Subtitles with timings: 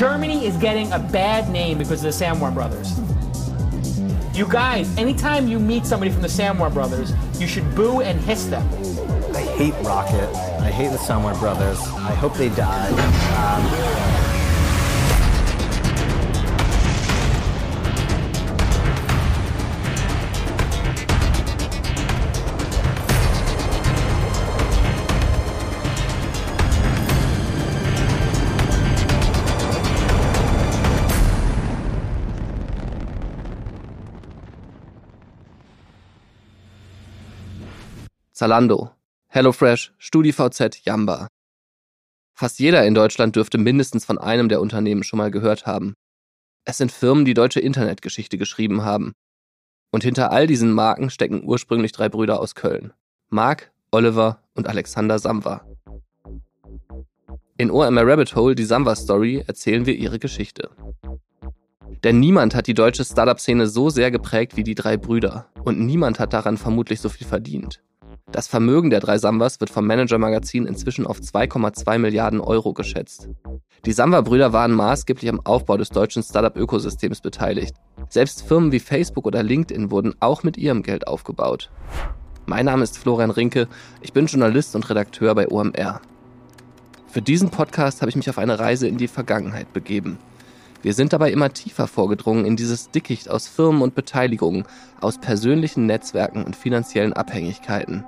[0.00, 2.98] Germany is getting a bad name because of the Samwar brothers.
[4.34, 8.46] You guys, anytime you meet somebody from the Samwar brothers, you should boo and hiss
[8.46, 8.66] them.
[9.36, 10.34] I hate Rocket.
[10.58, 11.78] I hate the Samwar brothers.
[11.80, 12.88] I hope they die.
[13.36, 14.09] Um,
[38.40, 38.88] Zalando,
[39.28, 41.28] HelloFresh, StudiVZ, Yamba.
[42.32, 45.92] Fast jeder in Deutschland dürfte mindestens von einem der Unternehmen schon mal gehört haben.
[46.64, 49.12] Es sind Firmen, die deutsche Internetgeschichte geschrieben haben.
[49.92, 52.94] Und hinter all diesen Marken stecken ursprünglich drei Brüder aus Köln.
[53.28, 55.62] Marc, Oliver und Alexander Samwa.
[57.58, 60.70] In OMR Rabbit Hole, die Samwa Story, erzählen wir ihre Geschichte.
[62.04, 65.50] Denn niemand hat die deutsche Startup-Szene so sehr geprägt wie die drei Brüder.
[65.62, 67.82] Und niemand hat daran vermutlich so viel verdient.
[68.32, 73.28] Das Vermögen der drei Sambas wird vom Manager-Magazin inzwischen auf 2,2 Milliarden Euro geschätzt.
[73.84, 77.74] Die Samba-Brüder waren maßgeblich am Aufbau des deutschen Startup-Ökosystems beteiligt.
[78.08, 81.70] Selbst Firmen wie Facebook oder LinkedIn wurden auch mit ihrem Geld aufgebaut.
[82.46, 83.66] Mein Name ist Florian Rinke,
[84.00, 86.00] ich bin Journalist und Redakteur bei OMR.
[87.08, 90.18] Für diesen Podcast habe ich mich auf eine Reise in die Vergangenheit begeben.
[90.82, 94.64] Wir sind dabei immer tiefer vorgedrungen in dieses Dickicht aus Firmen und Beteiligungen,
[95.00, 98.04] aus persönlichen Netzwerken und finanziellen Abhängigkeiten.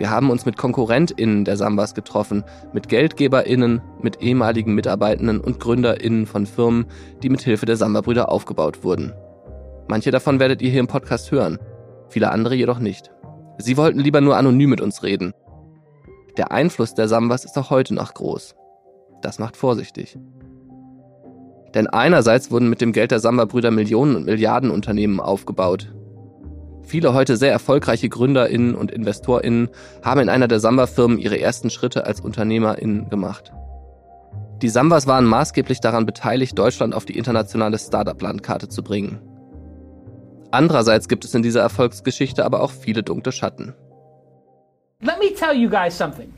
[0.00, 6.24] Wir haben uns mit KonkurrentInnen der Sambas getroffen, mit GeldgeberInnen, mit ehemaligen Mitarbeitenden und GründerInnen
[6.24, 6.86] von Firmen,
[7.22, 9.12] die mit Hilfe der Samba-Brüder aufgebaut wurden.
[9.88, 11.58] Manche davon werdet ihr hier im Podcast hören,
[12.08, 13.10] viele andere jedoch nicht.
[13.58, 15.34] Sie wollten lieber nur anonym mit uns reden.
[16.38, 18.54] Der Einfluss der Sambas ist auch heute noch groß.
[19.20, 20.18] Das macht vorsichtig.
[21.74, 25.92] Denn einerseits wurden mit dem Geld der Samba-Brüder Millionen und Milliarden Unternehmen aufgebaut,
[26.82, 29.68] Viele heute sehr erfolgreiche GründerInnen und InvestorInnen
[30.02, 33.52] haben in einer der Samba-Firmen ihre ersten Schritte als UnternehmerInnen gemacht.
[34.62, 39.20] Die Sambas waren maßgeblich daran beteiligt, Deutschland auf die internationale Startup-Landkarte zu bringen.
[40.50, 43.74] Andererseits gibt es in dieser Erfolgsgeschichte aber auch viele dunkle Schatten.
[45.00, 46.32] Let me tell you guys something.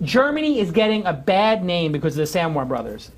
[0.00, 3.12] Germany is getting a bad name because of the Samwar brothers.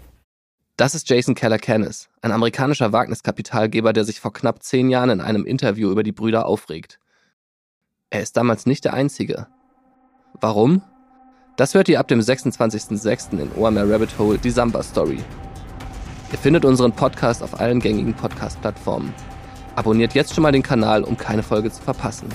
[0.76, 5.44] Das ist Jason Keller-Kennis, ein amerikanischer Wagniskapitalgeber, der sich vor knapp zehn Jahren in einem
[5.44, 6.98] Interview über die Brüder aufregt.
[8.08, 9.48] Er ist damals nicht der Einzige.
[10.40, 10.82] Warum?
[11.56, 13.38] Das hört ihr ab dem 26.06.
[13.38, 15.18] in OMR Rabbit Hole, die Samba Story.
[16.32, 19.12] Ihr findet unseren Podcast auf allen gängigen Podcast-Plattformen.
[19.76, 22.28] Abonniert jetzt schon mal den Kanal, um keine Folge zu verpassen.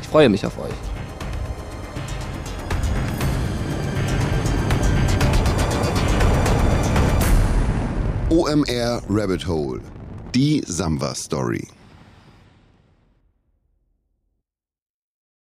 [0.00, 0.91] Ich freue mich auf euch.
[8.32, 9.82] OMR Rabbit Hole.
[10.34, 11.68] Die Samba Story.